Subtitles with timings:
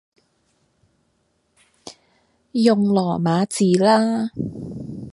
[2.53, 4.31] 用羅馬字啦